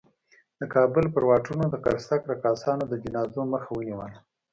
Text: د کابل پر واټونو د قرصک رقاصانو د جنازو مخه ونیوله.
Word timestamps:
د 0.59 0.61
کابل 0.75 1.05
پر 1.13 1.23
واټونو 1.29 1.65
د 1.69 1.75
قرصک 1.85 2.21
رقاصانو 2.31 2.83
د 2.87 2.93
جنازو 3.03 3.41
مخه 3.53 3.69
ونیوله. 3.73 4.17